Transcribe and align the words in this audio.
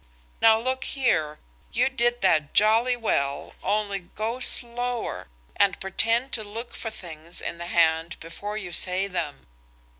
Now 0.41 0.59
look 0.59 0.85
here. 0.85 1.37
You 1.71 1.87
did 1.87 2.21
that 2.23 2.55
jolly 2.55 2.95
well, 2.95 3.53
only 3.61 3.99
go 3.99 4.39
slower, 4.39 5.27
and 5.55 5.79
pretend 5.79 6.31
to 6.31 6.43
look 6.43 6.73
for 6.75 6.89
things 6.89 7.39
in 7.39 7.59
the 7.59 7.67
hand 7.67 8.19
before 8.19 8.57
you 8.57 8.73
say 8.73 9.05
them. 9.05 9.45